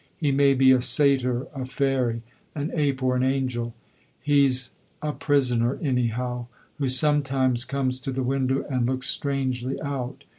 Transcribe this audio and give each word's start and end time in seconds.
He 0.17 0.31
may 0.31 0.55
be 0.55 0.71
a 0.71 0.81
satyr, 0.81 1.45
a 1.53 1.63
fairy, 1.67 2.23
an 2.55 2.71
ape 2.73 3.03
or 3.03 3.15
an 3.15 3.21
angel; 3.21 3.75
he's 4.19 4.75
a 4.99 5.13
prisoner 5.13 5.77
anyhow, 5.79 6.47
who 6.79 6.89
sometimes 6.89 7.65
comes 7.65 7.99
to 7.99 8.11
the 8.11 8.23
window 8.23 8.65
and 8.67 8.87
looks 8.87 9.05
strangely 9.07 9.79
out. 9.81 10.23